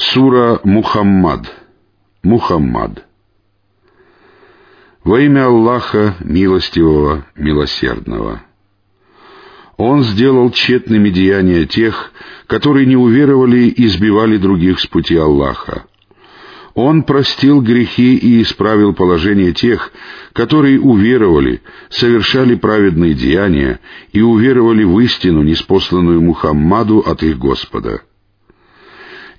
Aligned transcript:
Сура 0.00 0.60
Мухаммад. 0.62 1.52
Мухаммад. 2.22 3.04
Во 5.02 5.20
имя 5.20 5.46
Аллаха, 5.46 6.14
милостивого, 6.20 7.26
милосердного. 7.34 8.42
Он 9.76 10.04
сделал 10.04 10.52
тщетными 10.52 11.10
деяния 11.10 11.66
тех, 11.66 12.12
которые 12.46 12.86
не 12.86 12.94
уверовали 12.94 13.66
и 13.66 13.88
сбивали 13.88 14.36
других 14.36 14.78
с 14.78 14.86
пути 14.86 15.16
Аллаха. 15.16 15.86
Он 16.74 17.02
простил 17.02 17.60
грехи 17.60 18.16
и 18.16 18.42
исправил 18.42 18.94
положение 18.94 19.52
тех, 19.52 19.90
которые 20.32 20.78
уверовали, 20.78 21.60
совершали 21.90 22.54
праведные 22.54 23.14
деяния 23.14 23.80
и 24.12 24.20
уверовали 24.20 24.84
в 24.84 24.96
истину, 25.00 25.42
неспосланную 25.42 26.20
Мухаммаду 26.20 27.00
от 27.00 27.24
их 27.24 27.36
Господа. 27.36 28.02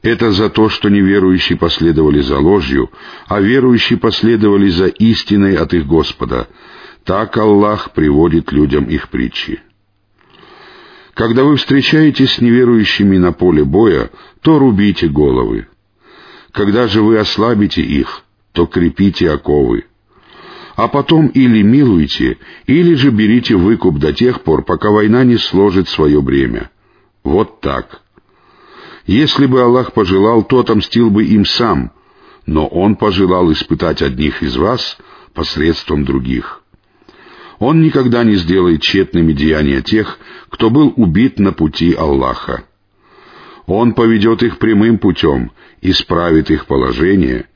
Это 0.02 0.32
за 0.32 0.50
то, 0.50 0.70
что 0.70 0.90
неверующие 0.90 1.58
последовали 1.58 2.22
за 2.22 2.40
ложью, 2.40 2.90
а 3.28 3.42
верующие 3.42 4.00
последовали 4.00 4.70
за 4.70 4.88
истиной 4.88 5.56
от 5.56 5.74
их 5.74 5.86
Господа. 5.86 6.48
Так 7.04 7.38
Аллах 7.38 7.92
приводит 7.92 8.52
людям 8.52 8.86
их 8.86 9.10
притчи. 9.10 9.62
Когда 11.16 11.44
вы 11.44 11.58
встречаетесь 11.58 12.34
с 12.34 12.42
неверующими 12.42 13.18
на 13.18 13.34
поле 13.34 13.66
боя, 13.66 14.10
то 14.42 14.58
рубите 14.58 15.10
головы. 15.10 15.68
Когда 16.54 16.88
же 16.88 17.02
вы 17.02 17.18
ослабите 17.18 17.82
их, 17.82 18.24
то 18.54 18.68
крепите 18.68 19.30
оковы. 19.30 19.86
А 20.76 20.88
потом 20.88 21.28
или 21.28 21.62
милуйте, 21.62 22.38
или 22.68 22.94
же 22.94 23.10
берите 23.10 23.58
выкуп 23.58 23.98
до 24.00 24.14
тех 24.14 24.44
пор, 24.44 24.64
пока 24.64 24.92
война 24.92 25.26
не 25.26 25.36
сложит 25.38 25.90
свое 25.90 26.22
бремя. 26.22 26.72
Вот 27.26 27.60
так. 27.60 28.02
Если 29.10 29.48
бы 29.48 29.60
Аллах 29.60 29.94
пожелал, 29.94 30.44
то 30.44 30.60
отомстил 30.60 31.10
бы 31.10 31.26
им 31.26 31.44
сам, 31.44 31.92
но 32.46 32.68
Он 32.68 32.96
пожелал 32.96 33.52
испытать 33.52 34.04
одних 34.04 34.44
из 34.44 34.56
вас 34.56 35.00
посредством 35.34 36.06
других. 36.06 36.62
Он 37.58 37.82
никогда 37.82 38.24
не 38.24 38.36
сделает 38.36 38.84
тщетными 38.84 39.34
деяния 39.34 39.82
тех, 39.82 40.20
кто 40.50 40.70
был 40.70 40.94
убит 40.96 41.40
на 41.40 41.54
пути 41.54 41.92
Аллаха. 41.96 42.66
Он 43.66 43.94
поведет 43.94 44.44
их 44.44 44.60
прямым 44.60 45.00
путем, 45.00 45.54
исправит 45.82 46.52
их 46.52 46.68
положение 46.68 47.48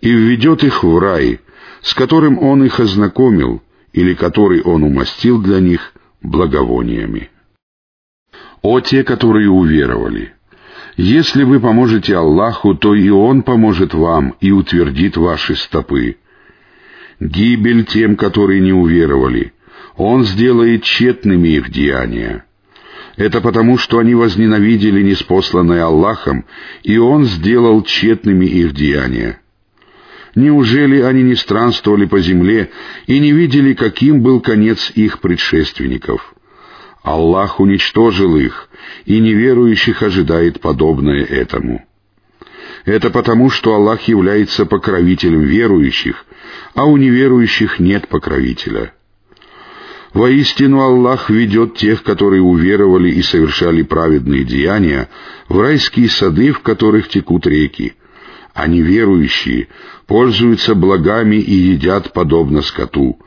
и 0.00 0.12
введет 0.12 0.62
их 0.62 0.84
в 0.84 0.96
рай, 0.96 1.40
с 1.80 1.92
которым 1.92 2.38
Он 2.38 2.62
их 2.62 2.78
ознакомил 2.78 3.64
или 3.92 4.14
который 4.14 4.62
Он 4.62 4.84
умастил 4.84 5.42
для 5.42 5.58
них 5.58 5.92
благовониями. 6.22 7.30
О 8.62 8.78
те, 8.78 9.02
которые 9.02 9.50
уверовали! 9.50 10.34
Если 11.02 11.44
вы 11.44 11.60
поможете 11.60 12.14
Аллаху, 12.14 12.74
то 12.74 12.94
и 12.94 13.08
Он 13.08 13.42
поможет 13.42 13.94
вам 13.94 14.34
и 14.38 14.50
утвердит 14.50 15.16
ваши 15.16 15.56
стопы. 15.56 16.18
Гибель 17.18 17.86
тем, 17.86 18.16
которые 18.16 18.60
не 18.60 18.74
уверовали. 18.74 19.54
Он 19.96 20.24
сделает 20.24 20.82
тщетными 20.82 21.48
их 21.48 21.70
деяния. 21.70 22.44
Это 23.16 23.40
потому, 23.40 23.78
что 23.78 23.98
они 23.98 24.14
возненавидели 24.14 25.02
неспосланное 25.02 25.84
Аллахом, 25.84 26.44
и 26.82 26.98
Он 26.98 27.24
сделал 27.24 27.82
тщетными 27.82 28.44
их 28.44 28.74
деяния. 28.74 29.40
Неужели 30.34 31.00
они 31.00 31.22
не 31.22 31.34
странствовали 31.34 32.04
по 32.04 32.20
земле 32.20 32.72
и 33.06 33.18
не 33.18 33.32
видели, 33.32 33.72
каким 33.72 34.20
был 34.20 34.42
конец 34.42 34.92
их 34.94 35.20
предшественников? 35.20 36.34
Аллах 37.02 37.60
уничтожил 37.60 38.36
их, 38.36 38.68
и 39.04 39.18
неверующих 39.20 40.02
ожидает 40.02 40.60
подобное 40.60 41.24
этому. 41.24 41.84
Это 42.84 43.10
потому, 43.10 43.50
что 43.50 43.74
Аллах 43.74 44.02
является 44.02 44.66
покровителем 44.66 45.40
верующих, 45.40 46.26
а 46.74 46.84
у 46.84 46.96
неверующих 46.96 47.78
нет 47.78 48.08
покровителя. 48.08 48.92
Воистину 50.12 50.80
Аллах 50.80 51.30
ведет 51.30 51.76
тех, 51.76 52.02
которые 52.02 52.42
уверовали 52.42 53.10
и 53.10 53.22
совершали 53.22 53.82
праведные 53.82 54.44
деяния, 54.44 55.08
в 55.48 55.58
райские 55.60 56.08
сады, 56.08 56.52
в 56.52 56.60
которых 56.60 57.08
текут 57.08 57.46
реки, 57.46 57.94
а 58.52 58.66
неверующие 58.66 59.68
пользуются 60.06 60.74
благами 60.74 61.36
и 61.36 61.54
едят 61.54 62.12
подобно 62.12 62.62
скоту. 62.62 63.20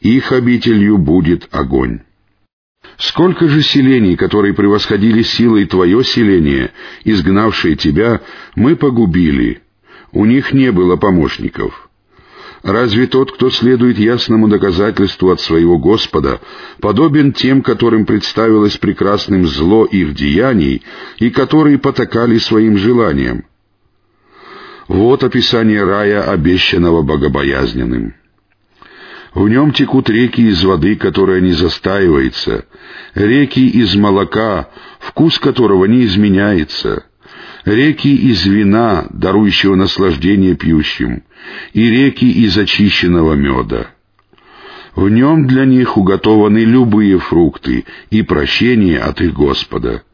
Их 0.00 0.32
обителью 0.32 0.98
будет 0.98 1.48
огонь. 1.52 2.00
Сколько 2.98 3.48
же 3.48 3.62
селений, 3.62 4.16
которые 4.16 4.54
превосходили 4.54 5.22
силой 5.22 5.66
твое 5.66 6.04
селение, 6.04 6.72
изгнавшие 7.04 7.76
тебя, 7.76 8.20
мы 8.54 8.76
погубили. 8.76 9.62
У 10.12 10.24
них 10.24 10.52
не 10.52 10.70
было 10.70 10.96
помощников. 10.96 11.88
Разве 12.62 13.06
тот, 13.06 13.32
кто 13.32 13.50
следует 13.50 13.98
ясному 13.98 14.48
доказательству 14.48 15.30
от 15.30 15.40
своего 15.40 15.78
Господа, 15.78 16.40
подобен 16.80 17.32
тем, 17.32 17.60
которым 17.62 18.06
представилось 18.06 18.78
прекрасным 18.78 19.46
зло 19.46 19.84
их 19.84 20.14
деяний 20.14 20.82
и 21.18 21.30
которые 21.30 21.78
потакали 21.78 22.38
своим 22.38 22.78
желаниям? 22.78 23.44
Вот 24.88 25.24
описание 25.24 25.84
рая, 25.84 26.22
обещанного 26.22 27.02
богобоязненным. 27.02 28.14
В 29.34 29.48
нем 29.48 29.72
текут 29.72 30.08
реки 30.10 30.42
из 30.42 30.62
воды, 30.62 30.94
которая 30.94 31.40
не 31.40 31.52
застаивается, 31.52 32.66
реки 33.14 33.66
из 33.66 33.96
молока, 33.96 34.68
вкус 35.00 35.40
которого 35.40 35.86
не 35.86 36.04
изменяется, 36.04 37.04
реки 37.64 38.14
из 38.14 38.46
вина, 38.46 39.06
дарующего 39.10 39.74
наслаждение 39.74 40.54
пьющим, 40.54 41.24
и 41.72 41.90
реки 41.90 42.30
из 42.30 42.56
очищенного 42.56 43.34
меда. 43.34 43.88
В 44.94 45.08
нем 45.08 45.48
для 45.48 45.64
них 45.64 45.96
уготованы 45.96 46.58
любые 46.58 47.18
фрукты 47.18 47.84
и 48.10 48.22
прощение 48.22 49.00
от 49.00 49.20
их 49.20 49.34
Господа— 49.34 50.04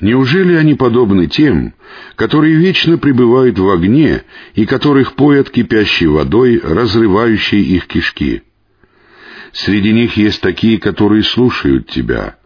Неужели 0.00 0.54
они 0.54 0.74
подобны 0.74 1.26
тем, 1.26 1.74
которые 2.16 2.56
вечно 2.56 2.96
пребывают 2.96 3.58
в 3.58 3.68
огне 3.68 4.22
и 4.54 4.64
которых 4.64 5.14
поят 5.14 5.50
кипящей 5.50 6.06
водой, 6.06 6.58
разрывающей 6.62 7.60
их 7.60 7.86
кишки? 7.86 8.42
Среди 9.52 9.92
них 9.92 10.16
есть 10.16 10.40
такие, 10.40 10.78
которые 10.78 11.22
слушают 11.22 11.88
тебя. 11.88 12.36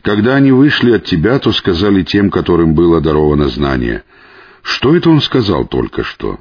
Когда 0.00 0.36
они 0.36 0.52
вышли 0.52 0.92
от 0.92 1.04
тебя, 1.04 1.38
то 1.38 1.52
сказали 1.52 2.02
тем, 2.02 2.30
которым 2.30 2.74
было 2.74 3.00
даровано 3.00 3.48
знание. 3.48 4.04
Что 4.62 4.96
это 4.96 5.10
он 5.10 5.20
сказал 5.20 5.66
только 5.66 6.04
что? 6.04 6.40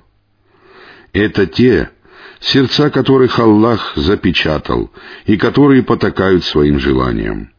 Это 1.12 1.48
те, 1.48 1.90
сердца 2.40 2.90
которых 2.90 3.38
Аллах 3.40 3.94
запечатал 3.96 4.90
и 5.26 5.36
которые 5.36 5.84
потакают 5.84 6.46
своим 6.46 6.80
желаниям. 6.80 7.52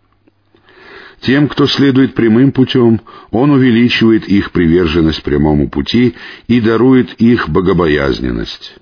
Тем, 1.22 1.49
кто 1.49 1.66
следует 1.69 2.15
прямым 2.15 2.50
путем, 2.50 3.00
Он 3.31 3.53
увеличивает 3.53 4.27
их 4.28 4.50
приверженность 4.50 5.22
прямому 5.22 5.69
пути 5.71 6.16
и 6.49 6.60
дарует 6.60 7.15
их 7.15 7.49
богобоязненность. 7.49 8.75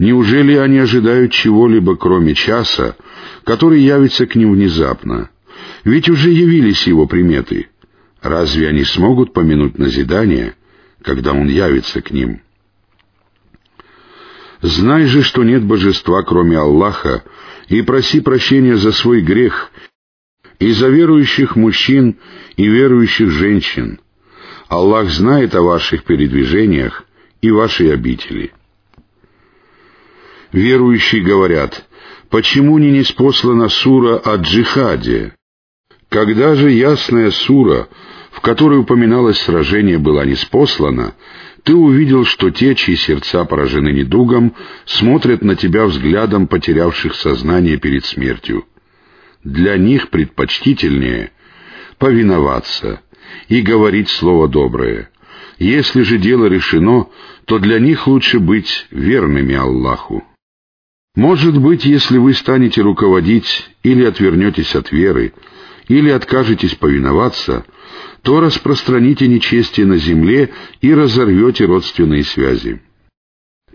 Неужели 0.00 0.56
они 0.56 0.78
ожидают 0.78 1.30
чего-либо, 1.30 1.96
кроме 1.96 2.34
часа, 2.34 2.96
который 3.44 3.80
явится 3.80 4.26
к 4.26 4.34
ним 4.34 4.52
внезапно? 4.52 5.30
Ведь 5.84 6.08
уже 6.08 6.30
явились 6.30 6.88
его 6.88 7.06
приметы. 7.06 7.68
Разве 8.20 8.68
они 8.68 8.82
смогут 8.82 9.32
помянуть 9.32 9.78
назидание, 9.78 10.56
когда 11.02 11.32
он 11.32 11.46
явится 11.46 12.02
к 12.02 12.10
ним? 12.10 12.40
Знай 14.60 15.06
же, 15.06 15.22
что 15.22 15.44
нет 15.44 15.62
божества, 15.62 16.24
кроме 16.24 16.58
Аллаха, 16.58 17.22
и 17.68 17.80
проси 17.82 18.20
прощения 18.20 18.76
за 18.76 18.90
свой 18.90 19.20
грех 19.20 19.70
и 20.58 20.70
за 20.72 20.88
верующих 20.88 21.56
мужчин 21.56 22.16
и 22.56 22.66
верующих 22.66 23.30
женщин. 23.30 24.00
Аллах 24.68 25.08
знает 25.10 25.54
о 25.54 25.62
ваших 25.62 26.04
передвижениях 26.04 27.04
и 27.42 27.50
вашей 27.50 27.92
обители. 27.92 28.52
Верующие 30.52 31.22
говорят, 31.22 31.86
почему 32.30 32.78
не 32.78 32.90
неспослана 32.90 33.68
сура 33.68 34.18
о 34.18 34.36
джихаде? 34.36 35.34
Когда 36.08 36.54
же 36.54 36.70
ясная 36.70 37.30
сура, 37.30 37.88
в 38.30 38.40
которой 38.40 38.78
упоминалось 38.78 39.38
сражение, 39.38 39.98
была 39.98 40.24
неспослана, 40.24 41.14
ты 41.64 41.74
увидел, 41.74 42.24
что 42.24 42.50
те, 42.50 42.74
чьи 42.74 42.94
сердца 42.94 43.44
поражены 43.44 43.88
недугом, 43.88 44.54
смотрят 44.84 45.42
на 45.42 45.56
тебя 45.56 45.86
взглядом 45.86 46.46
потерявших 46.46 47.14
сознание 47.14 47.78
перед 47.78 48.04
смертью— 48.04 48.64
для 49.44 49.76
них 49.76 50.08
предпочтительнее 50.08 51.30
повиноваться 51.98 53.02
и 53.48 53.60
говорить 53.60 54.08
слово 54.08 54.48
доброе. 54.48 55.10
Если 55.58 56.02
же 56.02 56.18
дело 56.18 56.46
решено, 56.46 57.08
то 57.44 57.58
для 57.58 57.78
них 57.78 58.06
лучше 58.06 58.40
быть 58.40 58.86
верными 58.90 59.54
Аллаху. 59.54 60.24
Может 61.14 61.56
быть, 61.58 61.84
если 61.84 62.18
вы 62.18 62.34
станете 62.34 62.82
руководить 62.82 63.70
или 63.84 64.04
отвернетесь 64.04 64.74
от 64.74 64.90
веры, 64.90 65.32
или 65.86 66.08
откажетесь 66.08 66.74
повиноваться, 66.74 67.64
то 68.22 68.40
распространите 68.40 69.28
нечестие 69.28 69.86
на 69.86 69.98
земле 69.98 70.50
и 70.80 70.92
разорвете 70.92 71.66
родственные 71.66 72.24
связи. 72.24 72.80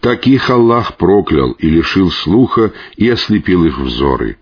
Таких 0.02 0.50
Аллах 0.50 0.98
проклял 0.98 1.52
и 1.52 1.70
лишил 1.70 2.10
слуха 2.10 2.74
и 2.98 3.08
ослепил 3.08 3.64
их 3.66 3.78
взоры. 3.80 4.38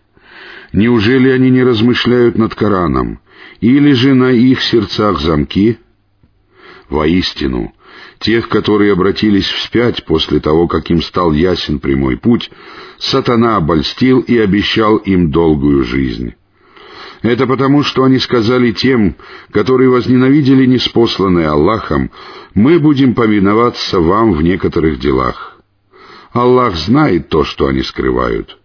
Неужели 0.74 1.30
они 1.30 1.50
не 1.50 1.64
размышляют 1.64 2.38
над 2.38 2.56
Кораном, 2.56 3.20
или 3.62 3.94
же 3.94 4.14
на 4.14 4.32
их 4.32 4.62
сердцах 4.62 5.20
замки? 5.22 5.78
Воистину, 6.90 7.74
тех, 8.20 8.50
которые 8.50 8.94
обратились 8.94 9.48
вспять 9.48 10.06
после 10.06 10.40
того, 10.40 10.68
как 10.68 10.90
им 10.90 11.02
стал 11.02 11.34
ясен 11.34 11.80
прямой 11.80 12.18
путь, 12.18 12.50
сатана 12.98 13.58
обольстил 13.58 14.20
и 14.20 14.38
обещал 14.38 14.98
им 14.98 15.32
долгую 15.32 15.84
жизнь. 15.84 16.34
Это 17.22 17.48
потому, 17.48 17.84
что 17.84 18.04
они 18.04 18.20
сказали 18.20 18.72
тем, 18.72 19.16
которые 19.52 19.90
возненавидели 19.90 20.66
неспосланное 20.66 21.50
Аллахом, 21.50 22.12
«Мы 22.54 22.80
будем 22.80 23.16
повиноваться 23.16 24.00
вам 24.00 24.34
в 24.34 24.42
некоторых 24.42 25.00
делах». 25.00 25.60
Аллах 26.32 26.76
знает 26.76 27.30
то, 27.30 27.44
что 27.44 27.68
они 27.68 27.82
скрывают. 27.82 28.58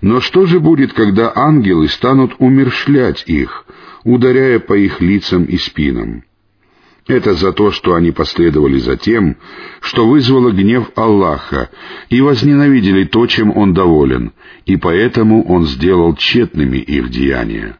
Но 0.00 0.20
что 0.20 0.46
же 0.46 0.60
будет, 0.60 0.92
когда 0.92 1.32
ангелы 1.34 1.88
станут 1.88 2.34
умершлять 2.38 3.24
их, 3.26 3.66
ударяя 4.04 4.58
по 4.58 4.74
их 4.74 5.00
лицам 5.00 5.44
и 5.44 5.56
спинам? 5.56 6.24
Это 7.06 7.34
за 7.34 7.52
то, 7.52 7.70
что 7.70 7.94
они 7.94 8.12
последовали 8.12 8.78
за 8.78 8.96
тем, 8.96 9.36
что 9.80 10.08
вызвало 10.08 10.50
гнев 10.52 10.90
Аллаха, 10.96 11.68
и 12.08 12.20
возненавидели 12.22 13.04
то, 13.04 13.26
чем 13.26 13.54
Он 13.54 13.74
доволен, 13.74 14.32
и 14.64 14.76
поэтому 14.76 15.44
Он 15.44 15.66
сделал 15.66 16.14
тщетными 16.16 16.78
их 16.78 17.10
деяния. 17.10 17.78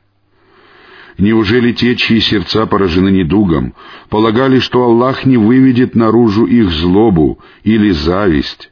Неужели 1.17 1.73
те, 1.73 1.97
чьи 1.97 2.21
сердца 2.21 2.67
поражены 2.67 3.09
недугом, 3.09 3.75
полагали, 4.11 4.59
что 4.59 4.83
Аллах 4.83 5.25
не 5.25 5.39
выведет 5.39 5.95
наружу 5.95 6.45
их 6.45 6.71
злобу 6.71 7.39
или 7.63 7.91
зависть? 7.91 8.71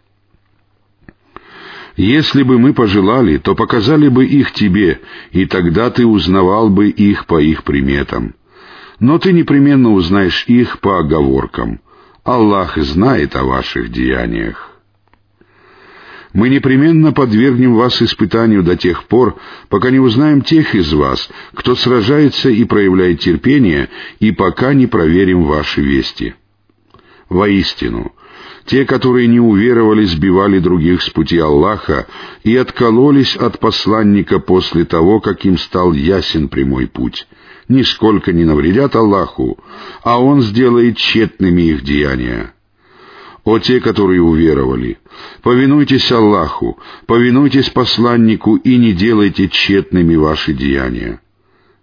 Если 1.96 2.42
бы 2.42 2.58
мы 2.58 2.72
пожелали, 2.72 3.36
то 3.36 3.54
показали 3.54 4.08
бы 4.08 4.24
их 4.24 4.52
тебе, 4.52 5.00
и 5.30 5.46
тогда 5.46 5.90
ты 5.90 6.06
узнавал 6.06 6.70
бы 6.70 6.88
их 6.88 7.26
по 7.26 7.40
их 7.40 7.64
приметам 7.64 8.34
но 9.02 9.18
ты 9.18 9.32
непременно 9.32 9.90
узнаешь 9.90 10.44
их 10.46 10.78
по 10.78 11.00
оговоркам. 11.00 11.80
Аллах 12.22 12.76
знает 12.76 13.34
о 13.34 13.42
ваших 13.42 13.90
деяниях. 13.90 14.70
Мы 16.32 16.48
непременно 16.48 17.12
подвергнем 17.12 17.74
вас 17.74 18.00
испытанию 18.00 18.62
до 18.62 18.76
тех 18.76 19.04
пор, 19.06 19.36
пока 19.68 19.90
не 19.90 19.98
узнаем 19.98 20.40
тех 20.42 20.76
из 20.76 20.92
вас, 20.92 21.28
кто 21.52 21.74
сражается 21.74 22.48
и 22.48 22.62
проявляет 22.62 23.18
терпение, 23.18 23.88
и 24.20 24.30
пока 24.30 24.72
не 24.72 24.86
проверим 24.86 25.42
ваши 25.42 25.80
вести. 25.80 26.36
Воистину, 27.28 28.12
те, 28.66 28.84
которые 28.84 29.26
не 29.26 29.40
уверовали, 29.40 30.04
сбивали 30.04 30.58
других 30.58 31.02
с 31.02 31.10
пути 31.10 31.38
Аллаха 31.38 32.06
и 32.44 32.56
откололись 32.56 33.36
от 33.36 33.58
посланника 33.58 34.38
после 34.38 34.84
того, 34.84 35.20
как 35.20 35.44
им 35.44 35.58
стал 35.58 35.92
ясен 35.92 36.48
прямой 36.48 36.86
путь— 36.86 37.26
нисколько 37.68 38.32
не 38.32 38.44
навредят 38.44 38.94
Аллаху, 38.94 39.58
а 40.02 40.22
Он 40.22 40.42
сделает 40.42 40.96
тщетными 40.96 41.62
их 41.62 41.82
деяния. 41.82 42.54
О 43.44 43.58
те, 43.58 43.80
которые 43.80 44.22
уверовали, 44.22 44.98
повинуйтесь 45.42 46.12
Аллаху, 46.12 46.78
повинуйтесь 47.06 47.70
посланнику 47.70 48.56
и 48.56 48.76
не 48.76 48.92
делайте 48.92 49.48
тщетными 49.48 50.14
ваши 50.14 50.52
деяния. 50.52 51.20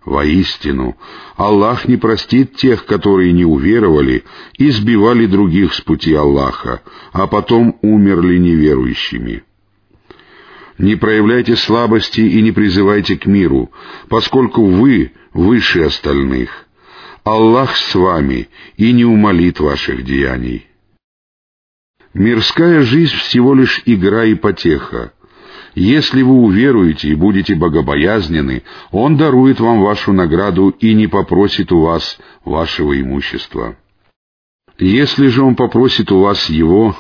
Воистину, 0.05 0.97
Аллах 1.35 1.87
не 1.87 1.97
простит 1.97 2.55
тех, 2.55 2.85
которые 2.85 3.33
не 3.33 3.43
уверовали 3.43 4.23
и 4.57 4.71
сбивали 4.71 5.25
других 5.25 5.73
с 5.73 5.81
пути 5.81 6.13
Аллаха, 6.13 6.81
а 7.11 7.27
потом 7.27 7.77
умерли 7.81 8.37
неверующими. 8.37 9.43
Не 10.77 10.95
проявляйте 10.95 11.57
слабости 11.57 12.21
и 12.21 12.41
не 12.41 12.53
призывайте 12.53 13.17
к 13.17 13.25
миру, 13.25 13.71
поскольку 14.07 14.65
вы 14.65 15.11
выше 15.33 15.81
остальных. 15.81 16.65
Аллах 17.25 17.75
с 17.75 17.93
вами 17.93 18.47
и 18.77 18.93
не 18.93 19.03
умолит 19.03 19.59
ваших 19.59 20.05
деяний. 20.05 20.67
Мирская 22.13 22.81
жизнь 22.81 23.15
всего 23.17 23.53
лишь 23.53 23.81
игра 23.85 24.23
и 24.23 24.35
потеха. 24.35 25.11
Если 25.75 26.21
вы 26.21 26.33
уверуете 26.33 27.09
и 27.09 27.15
будете 27.15 27.55
богобоязнены, 27.55 28.63
Он 28.91 29.17
дарует 29.17 29.59
вам 29.59 29.81
вашу 29.81 30.13
награду 30.13 30.69
и 30.69 30.93
не 30.93 31.07
попросит 31.07 31.71
у 31.71 31.81
вас 31.81 32.17
вашего 32.43 32.99
имущества. 32.99 33.77
Если 34.77 35.27
же 35.27 35.43
Он 35.43 35.55
попросит 35.55 36.11
у 36.11 36.19
вас 36.19 36.49
его, 36.49 36.95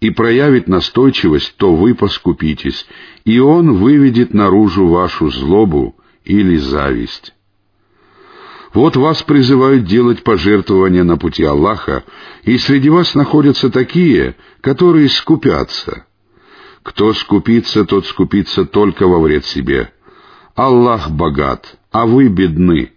и 0.00 0.10
проявит 0.10 0.68
настойчивость, 0.68 1.56
то 1.56 1.74
вы 1.74 1.94
поскупитесь, 1.94 2.86
и 3.24 3.38
он 3.38 3.74
выведет 3.74 4.32
наружу 4.32 4.86
вашу 4.86 5.30
злобу 5.30 5.96
или 6.24 6.56
зависть. 6.56 7.34
Вот 8.74 8.96
вас 8.96 9.22
призывают 9.22 9.84
делать 9.86 10.22
пожертвования 10.22 11.02
на 11.02 11.16
пути 11.16 11.42
Аллаха, 11.42 12.04
и 12.44 12.58
среди 12.58 12.90
вас 12.90 13.14
находятся 13.14 13.70
такие, 13.70 14.36
которые 14.60 15.08
скупятся. 15.08 16.04
Кто 16.82 17.12
скупится, 17.12 17.84
тот 17.84 18.06
скупится 18.06 18.64
только 18.64 19.06
во 19.06 19.20
вред 19.20 19.44
себе. 19.44 19.92
Аллах 20.54 21.10
богат, 21.10 21.78
а 21.90 22.06
вы 22.06 22.28
бедны. 22.28 22.92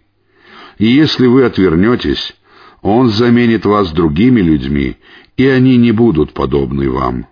И 0.78 0.86
если 0.86 1.26
вы 1.26 1.44
отвернетесь, 1.44 2.34
Он 2.80 3.08
заменит 3.10 3.64
вас 3.64 3.92
другими 3.92 4.40
людьми, 4.40 4.96
и 5.36 5.46
они 5.46 5.76
не 5.76 5.92
будут 5.92 6.32
подобны 6.32 6.90
вам. 6.90 7.26